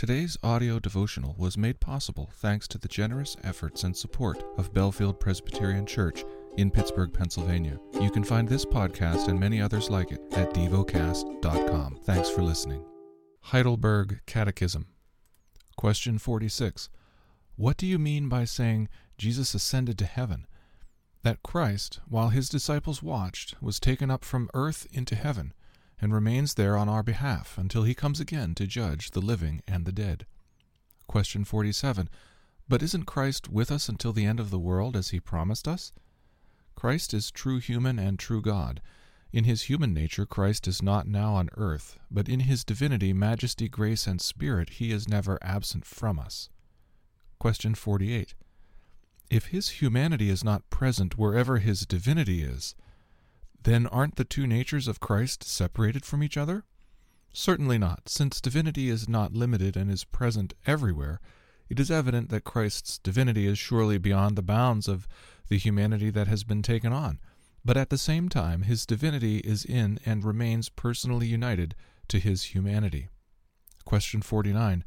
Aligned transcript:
Today's 0.00 0.38
audio 0.42 0.78
devotional 0.78 1.34
was 1.36 1.58
made 1.58 1.78
possible 1.78 2.30
thanks 2.36 2.66
to 2.68 2.78
the 2.78 2.88
generous 2.88 3.36
efforts 3.44 3.84
and 3.84 3.94
support 3.94 4.42
of 4.56 4.72
Bellefield 4.72 5.20
Presbyterian 5.20 5.84
Church 5.84 6.24
in 6.56 6.70
Pittsburgh, 6.70 7.12
Pennsylvania. 7.12 7.78
You 8.00 8.10
can 8.10 8.24
find 8.24 8.48
this 8.48 8.64
podcast 8.64 9.28
and 9.28 9.38
many 9.38 9.60
others 9.60 9.90
like 9.90 10.10
it 10.10 10.22
at 10.32 10.54
devocast.com. 10.54 11.98
Thanks 12.04 12.30
for 12.30 12.40
listening. 12.40 12.82
Heidelberg 13.42 14.22
Catechism. 14.24 14.86
Question 15.76 16.16
46. 16.16 16.88
What 17.56 17.76
do 17.76 17.86
you 17.86 17.98
mean 17.98 18.30
by 18.30 18.46
saying 18.46 18.88
Jesus 19.18 19.52
ascended 19.52 19.98
to 19.98 20.06
heaven? 20.06 20.46
That 21.24 21.42
Christ, 21.42 22.00
while 22.08 22.30
his 22.30 22.48
disciples 22.48 23.02
watched, 23.02 23.54
was 23.60 23.78
taken 23.78 24.10
up 24.10 24.24
from 24.24 24.48
earth 24.54 24.86
into 24.94 25.14
heaven 25.14 25.52
and 26.00 26.14
remains 26.14 26.54
there 26.54 26.76
on 26.76 26.88
our 26.88 27.02
behalf 27.02 27.58
until 27.58 27.82
he 27.82 27.94
comes 27.94 28.20
again 28.20 28.54
to 28.54 28.66
judge 28.66 29.10
the 29.10 29.20
living 29.20 29.62
and 29.68 29.84
the 29.84 29.92
dead. 29.92 30.26
Question 31.06 31.44
47. 31.44 32.08
But 32.68 32.82
isn't 32.82 33.04
Christ 33.04 33.48
with 33.48 33.70
us 33.70 33.88
until 33.88 34.12
the 34.12 34.24
end 34.24 34.40
of 34.40 34.50
the 34.50 34.58
world 34.58 34.96
as 34.96 35.10
he 35.10 35.20
promised 35.20 35.66
us? 35.66 35.92
Christ 36.76 37.12
is 37.12 37.30
true 37.30 37.58
human 37.58 37.98
and 37.98 38.18
true 38.18 38.40
God. 38.40 38.80
In 39.32 39.44
his 39.44 39.62
human 39.62 39.92
nature, 39.92 40.26
Christ 40.26 40.66
is 40.66 40.82
not 40.82 41.06
now 41.06 41.34
on 41.34 41.50
earth, 41.56 41.98
but 42.10 42.28
in 42.28 42.40
his 42.40 42.64
divinity, 42.64 43.12
majesty, 43.12 43.68
grace, 43.68 44.06
and 44.06 44.20
spirit, 44.20 44.70
he 44.70 44.90
is 44.90 45.08
never 45.08 45.38
absent 45.42 45.84
from 45.84 46.18
us. 46.18 46.48
Question 47.38 47.74
48. 47.74 48.34
If 49.30 49.46
his 49.46 49.68
humanity 49.80 50.30
is 50.30 50.42
not 50.42 50.68
present 50.70 51.16
wherever 51.16 51.58
his 51.58 51.86
divinity 51.86 52.42
is, 52.42 52.74
then 53.62 53.86
aren't 53.86 54.16
the 54.16 54.24
two 54.24 54.46
natures 54.46 54.88
of 54.88 55.00
Christ 55.00 55.44
separated 55.44 56.04
from 56.04 56.22
each 56.22 56.36
other? 56.36 56.64
Certainly 57.32 57.78
not. 57.78 58.08
Since 58.08 58.40
divinity 58.40 58.88
is 58.88 59.08
not 59.08 59.32
limited 59.34 59.76
and 59.76 59.90
is 59.90 60.04
present 60.04 60.54
everywhere, 60.66 61.20
it 61.68 61.78
is 61.78 61.90
evident 61.90 62.30
that 62.30 62.44
Christ's 62.44 62.98
divinity 62.98 63.46
is 63.46 63.58
surely 63.58 63.98
beyond 63.98 64.36
the 64.36 64.42
bounds 64.42 64.88
of 64.88 65.06
the 65.48 65.58
humanity 65.58 66.10
that 66.10 66.26
has 66.26 66.42
been 66.42 66.62
taken 66.62 66.92
on. 66.92 67.20
But 67.64 67.76
at 67.76 67.90
the 67.90 67.98
same 67.98 68.28
time, 68.28 68.62
his 68.62 68.86
divinity 68.86 69.38
is 69.38 69.64
in 69.64 70.00
and 70.04 70.24
remains 70.24 70.68
personally 70.68 71.26
united 71.26 71.74
to 72.08 72.18
his 72.18 72.54
humanity. 72.54 73.08
Question 73.84 74.22
49. 74.22 74.84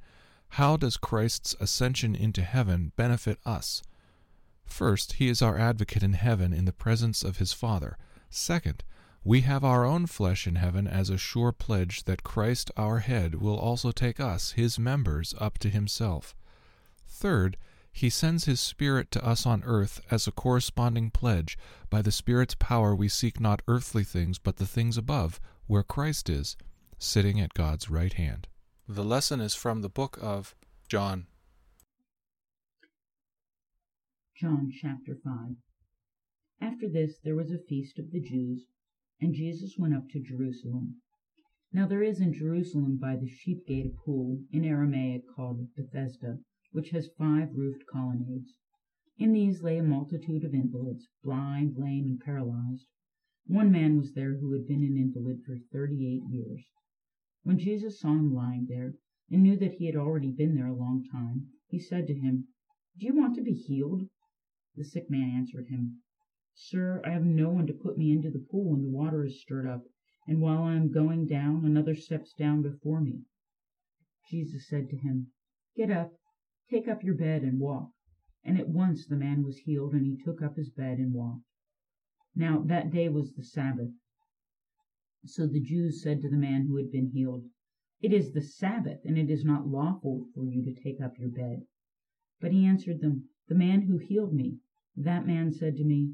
How 0.50 0.78
does 0.78 0.98
Christ's 0.98 1.56
ascension 1.60 2.16
into 2.16 2.42
heaven 2.42 2.92
benefit 2.96 3.40
us? 3.46 3.82
First, 4.66 5.14
he 5.14 5.30
is 5.30 5.42
our 5.42 5.58
advocate 5.58 6.04
in 6.04 6.14
heaven 6.14 6.54
in 6.54 6.66
the 6.66 6.74
presence 6.74 7.24
of 7.24 7.38
his 7.38 7.54
Father. 7.54 7.98
Second, 8.36 8.84
we 9.23 9.42
have 9.42 9.64
our 9.64 9.86
own 9.86 10.08
flesh 10.08 10.48
in 10.48 10.56
heaven 10.56 10.88
as 10.88 11.12
a 11.12 11.20
sure 11.20 11.52
pledge 11.52 12.06
that 12.06 12.23
Christ 12.23 12.72
our 12.75 12.98
head 12.98 13.36
will 13.36 13.59
also 13.59 13.92
take 13.92 14.20
us, 14.20 14.53
his 14.53 14.80
members, 14.80 15.36
up 15.38 15.59
to 15.59 15.70
himself. 15.70 16.36
Third, 17.08 17.58
he 17.92 18.09
sends 18.09 18.45
his 18.45 18.59
Spirit 18.59 19.12
to 19.12 19.23
us 19.23 19.45
on 19.45 19.62
earth 19.66 20.02
as 20.09 20.25
a 20.25 20.31
corresponding 20.31 21.12
pledge. 21.12 21.59
By 21.92 22.02
the 22.02 22.12
Spirit's 22.12 22.56
power 22.56 22.95
we 22.95 23.08
seek 23.08 23.40
not 23.40 23.62
earthly 23.67 24.03
things, 24.03 24.40
but 24.40 24.58
the 24.58 24.66
things 24.66 24.97
above, 24.97 25.40
where 25.68 25.84
Christ 25.84 26.28
is, 26.28 26.58
sitting 26.97 27.40
at 27.40 27.53
God's 27.53 27.92
right 27.92 28.14
hand. 28.14 28.47
The 28.88 29.03
lesson 29.03 29.42
is 29.42 29.53
from 29.53 29.84
the 29.84 29.90
book 29.90 30.18
of 30.20 30.56
John. 30.90 31.28
John 34.36 34.72
chapter 34.81 35.16
5 35.23 35.56
after 36.64 36.88
this 36.88 37.19
there 37.19 37.36
was 37.36 37.52
a 37.52 37.58
feast 37.58 38.00
of 38.00 38.09
the 38.11 38.22
Jews, 38.22 38.66
and 39.19 39.33
Jesus 39.33 39.78
went 39.78 39.94
up 39.94 40.08
to 40.08 40.22
Jerusalem. 40.22 40.95
Now 41.73 41.86
there 41.86 42.02
is 42.02 42.22
in 42.22 42.31
Jerusalem 42.31 42.95
by 42.95 43.17
the 43.17 43.28
sheep 43.28 43.67
gate 43.67 43.86
a 43.86 43.89
pool, 43.89 44.42
in 44.50 44.64
Aramaic 44.64 45.23
called 45.28 45.75
Bethesda, 45.75 46.39
which 46.72 46.91
has 46.91 47.09
five 47.17 47.53
roofed 47.53 47.86
colonnades. 47.91 48.56
In 49.17 49.34
these 49.34 49.61
lay 49.61 49.78
a 49.78 49.84
multitude 49.84 50.45
of 50.45 50.53
invalids, 50.53 51.09
blind, 51.22 51.75
lame, 51.78 52.06
and 52.06 52.19
paralyzed. 52.22 52.88
One 53.46 53.69
man 53.69 53.97
was 53.97 54.13
there 54.13 54.38
who 54.38 54.53
had 54.53 54.66
been 54.66 54.85
an 54.85 54.96
invalid 54.96 55.41
for 55.46 55.57
thirty 55.57 56.07
eight 56.07 56.23
years. 56.31 56.63
When 57.44 57.59
Jesus 57.59 58.00
saw 58.00 58.13
him 58.13 58.34
lying 58.34 58.68
there, 58.68 58.94
and 59.29 59.44
knew 59.44 59.57
that 59.57 59.73
he 59.73 59.88
had 59.88 59.97
already 59.97 60.31
been 60.31 60.56
there 60.56 60.68
a 60.68 60.73
long 60.73 61.03
time, 61.12 61.50
he 61.68 61.79
said 61.79 62.07
to 62.07 62.13
him, 62.13 62.47
Do 62.97 63.06
you 63.06 63.13
want 63.13 63.35
to 63.35 63.41
be 63.41 63.52
healed? 63.52 64.07
The 64.78 64.85
sick 64.85 65.09
man 65.09 65.29
answered 65.29 65.68
him, 65.68 66.00
Sir, 66.56 67.02
I 67.03 67.09
have 67.09 67.25
no 67.25 67.50
one 67.50 67.66
to 67.66 67.74
put 67.74 67.97
me 67.97 68.12
into 68.12 68.30
the 68.30 68.38
pool 68.38 68.72
when 68.72 68.84
the 68.84 68.90
water 68.90 69.25
is 69.25 69.41
stirred 69.41 69.66
up, 69.66 69.88
and 70.28 70.40
while 70.40 70.62
I 70.62 70.75
am 70.75 70.91
going 70.91 71.25
down, 71.25 71.66
another 71.66 71.96
steps 71.96 72.31
down 72.31 72.62
before 72.62 73.02
me. 73.02 73.24
Jesus 74.30 74.68
said 74.68 74.88
to 74.90 74.96
him, 74.97 75.31
Get 75.75 75.90
up, 75.90 76.14
take 76.69 76.88
up 76.88 77.03
your 77.03 77.16
bed, 77.16 77.41
and 77.41 77.59
walk. 77.59 77.91
And 78.44 78.59
at 78.59 78.69
once 78.69 79.08
the 79.08 79.16
man 79.16 79.44
was 79.44 79.58
healed, 79.58 79.94
and 79.94 80.06
he 80.06 80.16
took 80.16 80.44
up 80.44 80.56
his 80.56 80.69
bed 80.69 81.00
and 81.00 81.12
walked. 81.12 81.44
Now 82.36 82.62
that 82.62 82.91
day 82.91 83.09
was 83.09 83.34
the 83.34 83.44
Sabbath. 83.44 83.91
So 85.25 85.47
the 85.47 85.59
Jews 85.59 86.03
said 86.03 86.22
to 86.22 86.30
the 86.30 86.38
man 86.38 86.68
who 86.68 86.75
had 86.78 86.91
been 86.91 87.09
healed, 87.09 87.50
It 88.00 88.14
is 88.14 88.31
the 88.31 88.41
Sabbath, 88.41 89.00
and 89.06 89.18
it 89.18 89.31
is 89.31 89.44
not 89.44 89.68
lawful 89.68 90.28
for 90.35 90.46
you 90.46 90.64
to 90.66 90.74
take 90.84 91.02
up 91.02 91.18
your 91.18 91.30
bed. 91.30 91.66
But 92.40 92.52
he 92.52 92.64
answered 92.64 93.02
them, 93.02 93.30
The 93.47 93.56
man 93.56 93.84
who 93.84 93.97
healed 93.97 94.35
me, 94.35 94.59
that 94.96 95.25
man 95.25 95.52
said 95.52 95.78
to 95.78 95.84
me, 95.84 96.14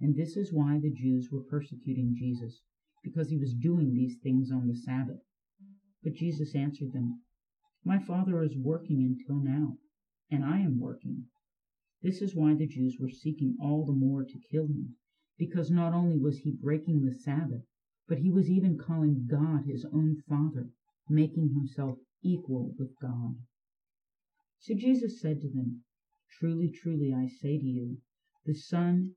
And 0.00 0.14
this 0.14 0.36
is 0.36 0.52
why 0.52 0.78
the 0.78 0.92
Jews 0.92 1.30
were 1.30 1.42
persecuting 1.42 2.14
Jesus, 2.14 2.60
because 3.02 3.30
he 3.30 3.38
was 3.38 3.54
doing 3.54 3.94
these 3.94 4.18
things 4.18 4.50
on 4.50 4.66
the 4.66 4.76
Sabbath. 4.76 5.22
But 6.02 6.14
Jesus 6.14 6.54
answered 6.54 6.92
them, 6.92 7.22
My 7.82 7.98
Father 7.98 8.42
is 8.42 8.58
working 8.58 9.02
until 9.02 9.42
now, 9.42 9.78
and 10.30 10.44
I 10.44 10.60
am 10.60 10.78
working. 10.78 11.26
This 12.02 12.20
is 12.20 12.36
why 12.36 12.54
the 12.54 12.66
Jews 12.66 12.98
were 13.00 13.08
seeking 13.08 13.56
all 13.58 13.86
the 13.86 13.92
more 13.92 14.24
to 14.24 14.38
kill 14.50 14.66
him, 14.66 14.96
because 15.38 15.70
not 15.70 15.94
only 15.94 16.18
was 16.18 16.38
he 16.38 16.52
breaking 16.52 17.02
the 17.02 17.14
Sabbath, 17.14 17.64
but 18.06 18.18
he 18.18 18.30
was 18.30 18.50
even 18.50 18.76
calling 18.76 19.26
God 19.26 19.64
his 19.64 19.84
own 19.86 20.22
Father, 20.28 20.70
making 21.08 21.54
himself 21.54 21.98
equal 22.22 22.74
with 22.78 22.94
God. 23.00 23.36
So 24.58 24.74
Jesus 24.74 25.20
said 25.20 25.40
to 25.40 25.48
them, 25.48 25.84
Truly, 26.28 26.70
truly, 26.70 27.14
I 27.14 27.28
say 27.28 27.58
to 27.58 27.66
you, 27.66 28.02
the 28.44 28.54
Son 28.54 29.16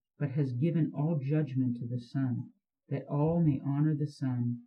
but 0.21 0.29
has 0.29 0.53
given 0.53 0.91
all 0.95 1.19
judgment 1.19 1.75
to 1.75 1.87
the 1.87 1.99
Son, 1.99 2.43
that 2.89 3.07
all 3.09 3.41
may 3.41 3.59
honor 3.65 3.95
the 3.95 4.05
Son, 4.05 4.59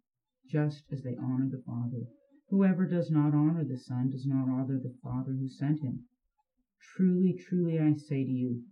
just 0.51 0.83
as 0.91 1.05
they 1.05 1.17
honor 1.17 1.49
the 1.49 1.63
Father. 1.65 2.09
Whoever 2.49 2.85
does 2.85 3.09
not 3.09 3.35
honor 3.35 3.63
the 3.65 3.79
Son 3.79 4.11
does 4.11 4.27
not 4.27 4.49
honor 4.49 4.81
the 4.83 4.97
Father 5.01 5.31
who 5.31 5.49
sent 5.49 5.81
him. 5.81 6.07
Truly, 6.97 7.35
truly, 7.35 7.79
I 7.79 7.95
say 7.95 8.25
to 8.25 8.31
you, 8.31 8.65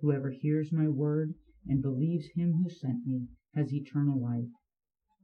whoever 0.00 0.28
hears 0.28 0.70
my 0.70 0.88
word 0.88 1.32
and 1.66 1.80
believes 1.80 2.26
him 2.34 2.52
who 2.52 2.68
sent 2.68 3.06
me 3.06 3.28
has 3.54 3.72
eternal 3.72 4.20
life. 4.20 4.50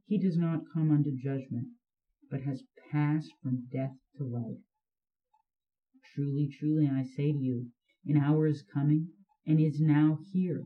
He 0.07 0.17
does 0.17 0.35
not 0.35 0.63
come 0.73 0.89
unto 0.89 1.15
judgment, 1.15 1.67
but 2.31 2.41
has 2.41 2.63
passed 2.91 3.31
from 3.43 3.67
death 3.71 3.93
to 4.17 4.23
life. 4.23 4.63
Truly, 6.15 6.49
truly, 6.59 6.89
I 6.89 7.03
say 7.03 7.31
to 7.31 7.37
you, 7.37 7.67
an 8.07 8.17
hour 8.17 8.47
is 8.47 8.63
coming, 8.73 9.09
and 9.45 9.59
is 9.59 9.79
now 9.79 10.17
here, 10.31 10.65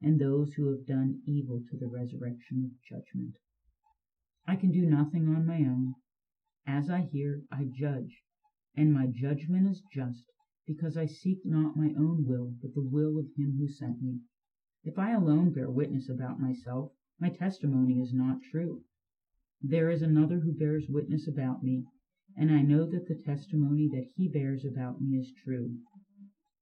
and 0.00 0.20
those 0.20 0.52
who 0.54 0.70
have 0.70 0.86
done 0.86 1.20
evil 1.26 1.62
to 1.70 1.76
the 1.76 1.88
resurrection 1.88 2.64
of 2.64 2.82
judgment. 2.88 3.34
I 4.46 4.56
can 4.56 4.70
do 4.70 4.86
nothing 4.86 5.28
on 5.28 5.44
my 5.46 5.58
own. 5.58 5.94
As 6.66 6.88
I 6.88 7.02
hear, 7.02 7.42
I 7.50 7.64
judge, 7.74 8.22
and 8.76 8.92
my 8.92 9.06
judgment 9.06 9.68
is 9.68 9.82
just, 9.92 10.24
because 10.66 10.96
I 10.96 11.06
seek 11.06 11.38
not 11.44 11.76
my 11.76 11.92
own 11.98 12.24
will, 12.24 12.54
but 12.62 12.74
the 12.74 12.82
will 12.82 13.18
of 13.18 13.26
him 13.36 13.56
who 13.58 13.68
sent 13.68 14.00
me. 14.00 14.20
If 14.84 14.98
I 14.98 15.12
alone 15.12 15.52
bear 15.52 15.70
witness 15.70 16.08
about 16.08 16.40
myself, 16.40 16.92
my 17.18 17.30
testimony 17.30 18.00
is 18.00 18.14
not 18.14 18.42
true. 18.42 18.84
There 19.60 19.90
is 19.90 20.02
another 20.02 20.40
who 20.40 20.52
bears 20.52 20.86
witness 20.88 21.26
about 21.26 21.64
me, 21.64 21.84
and 22.36 22.52
I 22.52 22.62
know 22.62 22.88
that 22.88 23.08
the 23.08 23.16
testimony 23.16 23.88
that 23.88 24.06
he 24.14 24.28
bears 24.28 24.64
about 24.64 25.00
me 25.00 25.16
is 25.18 25.32
true. 25.32 25.78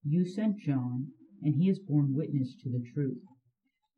You 0.02 0.24
sent 0.24 0.60
John, 0.60 1.12
and 1.42 1.54
he 1.56 1.68
has 1.68 1.78
borne 1.78 2.14
witness 2.14 2.54
to 2.56 2.70
the 2.70 2.82
truth. 2.94 3.22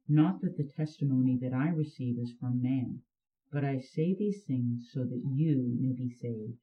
Not 0.08 0.40
that 0.40 0.56
the 0.56 0.64
testimony 0.64 1.36
that 1.42 1.52
I 1.52 1.68
receive 1.68 2.18
is 2.18 2.32
from 2.40 2.62
man, 2.62 3.02
but 3.52 3.64
I 3.64 3.78
say 3.78 4.14
these 4.14 4.42
things 4.44 4.90
so 4.92 5.04
that 5.04 5.22
you 5.34 5.76
may 5.78 5.92
be 5.92 6.10
saved. 6.10 6.58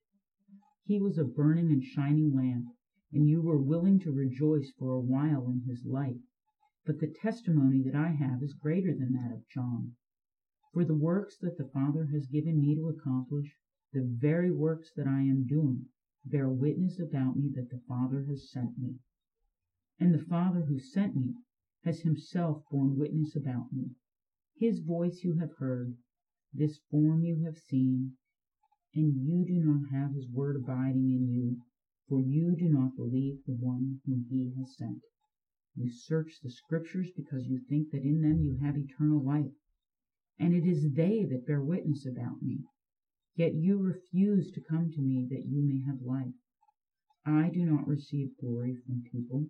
He 0.84 1.00
was 1.00 1.18
a 1.18 1.24
burning 1.24 1.72
and 1.72 1.84
shining 1.84 2.34
lamp, 2.36 2.66
and 3.12 3.30
you 3.30 3.42
were 3.42 3.62
willing 3.62 4.00
to 4.00 4.12
rejoice 4.12 4.72
for 4.78 4.92
a 4.92 5.02
while 5.02 5.48
in 5.50 5.62
his 5.62 5.86
light. 5.86 6.20
But 6.86 7.00
the 7.00 7.08
testimony 7.08 7.82
that 7.84 7.96
I 7.96 8.10
have 8.10 8.44
is 8.44 8.54
greater 8.54 8.94
than 8.94 9.14
that 9.14 9.32
of 9.32 9.48
John. 9.48 9.96
For 10.74 10.84
the 10.84 10.94
works 10.94 11.38
that 11.38 11.58
the 11.58 11.70
Father 11.70 12.06
has 12.08 12.28
given 12.28 12.60
me 12.60 12.76
to 12.76 12.90
accomplish, 12.90 13.58
the 13.94 14.04
very 14.04 14.52
works 14.52 14.92
that 14.96 15.08
I 15.08 15.22
am 15.22 15.48
doing, 15.48 15.86
bear 16.26 16.50
witness 16.50 17.00
about 17.00 17.38
me 17.38 17.50
that 17.56 17.70
the 17.70 17.82
Father 17.88 18.26
has 18.26 18.52
sent 18.52 18.78
me. 18.78 18.96
And 20.00 20.14
the 20.14 20.26
Father 20.26 20.66
who 20.66 20.78
sent 20.78 21.16
me 21.16 21.36
has 21.84 22.02
himself 22.02 22.64
borne 22.70 22.98
witness 22.98 23.36
about 23.36 23.72
me. 23.72 23.92
His 24.58 24.80
voice 24.80 25.22
you 25.24 25.38
have 25.40 25.54
heard, 25.58 25.96
this 26.54 26.80
form 26.92 27.24
you 27.24 27.44
have 27.46 27.58
seen, 27.58 28.18
and 28.94 29.14
you 29.26 29.46
do 29.46 29.64
not 29.64 29.90
have 29.92 30.14
his 30.14 30.30
word 30.30 30.58
abiding 30.58 31.12
in 31.12 31.30
you, 31.30 31.62
for 32.08 32.22
you 32.22 32.56
do 32.56 32.70
not 32.70 32.96
believe 32.96 33.44
the 33.46 33.54
one 33.54 34.02
whom 34.06 34.26
he 34.30 34.54
has 34.58 34.76
sent. 34.76 35.02
You 35.76 35.90
search 35.90 36.40
the 36.42 36.50
scriptures 36.50 37.12
because 37.16 37.48
you 37.48 37.60
think 37.60 37.92
that 37.92 38.04
in 38.04 38.22
them 38.22 38.42
you 38.42 38.58
have 38.58 38.78
eternal 38.78 39.24
life, 39.24 39.52
and 40.40 40.54
it 40.54 40.66
is 40.66 40.94
they 40.94 41.26
that 41.26 41.46
bear 41.46 41.62
witness 41.62 42.06
about 42.06 42.42
me. 42.42 42.66
Yet 43.36 43.56
you 43.56 43.78
refuse 43.78 44.52
to 44.52 44.62
come 44.62 44.92
to 44.92 45.02
me 45.02 45.28
that 45.30 45.46
you 45.46 45.62
may 45.62 45.82
have 45.82 46.02
life. 46.02 46.36
I 47.26 47.50
do 47.50 47.66
not 47.66 47.88
receive 47.88 48.38
glory 48.38 48.76
from 48.86 49.04
people, 49.12 49.50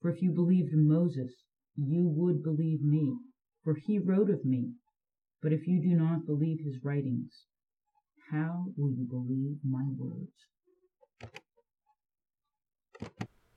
For 0.00 0.10
if 0.10 0.22
you 0.22 0.30
believed 0.30 0.72
Moses, 0.72 1.32
you 1.76 2.04
would 2.06 2.42
believe 2.42 2.82
me, 2.82 3.16
for 3.64 3.74
he 3.74 3.98
wrote 3.98 4.30
of 4.30 4.44
me. 4.44 4.74
But 5.42 5.52
if 5.52 5.66
you 5.66 5.80
do 5.80 5.96
not 5.96 6.26
believe 6.26 6.60
his 6.60 6.82
writings, 6.84 7.44
how 8.30 8.66
will 8.76 8.90
you 8.90 9.04
believe 9.04 9.58
my 9.64 9.86
words? 9.96 10.32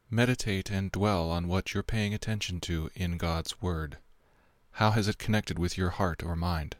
Meditate 0.09 0.69
and 0.69 0.91
dwell 0.91 1.29
on 1.29 1.47
what 1.47 1.73
you're 1.73 1.83
paying 1.83 2.13
attention 2.13 2.59
to 2.61 2.89
in 2.95 3.17
God's 3.17 3.61
Word. 3.61 3.97
How 4.71 4.91
has 4.91 5.07
it 5.07 5.17
connected 5.17 5.57
with 5.57 5.77
your 5.77 5.91
heart 5.91 6.21
or 6.23 6.35
mind? 6.35 6.75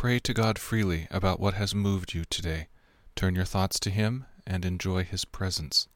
Pray 0.00 0.18
to 0.20 0.32
God 0.32 0.58
freely 0.58 1.06
about 1.10 1.40
what 1.40 1.52
has 1.52 1.74
moved 1.74 2.14
you 2.14 2.24
today. 2.24 2.68
Turn 3.14 3.34
your 3.34 3.44
thoughts 3.44 3.78
to 3.80 3.90
Him 3.90 4.24
and 4.46 4.64
enjoy 4.64 5.04
His 5.04 5.26
presence. 5.26 5.88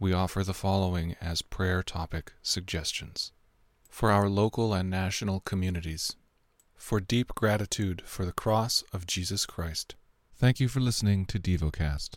We 0.00 0.14
offer 0.14 0.42
the 0.42 0.54
following 0.54 1.14
as 1.20 1.42
prayer 1.42 1.82
topic 1.82 2.32
suggestions 2.40 3.32
for 3.90 4.10
our 4.10 4.30
local 4.30 4.72
and 4.72 4.88
national 4.88 5.40
communities. 5.40 6.16
For 6.74 7.00
deep 7.00 7.34
gratitude 7.34 8.00
for 8.06 8.24
the 8.24 8.32
cross 8.32 8.82
of 8.94 9.06
Jesus 9.06 9.44
Christ. 9.44 9.94
Thank 10.34 10.58
you 10.58 10.66
for 10.66 10.80
listening 10.80 11.26
to 11.26 11.38
DevoCast. 11.38 12.14